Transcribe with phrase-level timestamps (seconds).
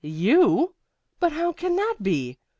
[0.03, 0.73] "YOU?
[1.19, 2.39] But how can that be?